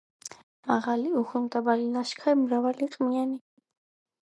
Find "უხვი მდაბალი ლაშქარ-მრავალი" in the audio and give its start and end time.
1.19-2.91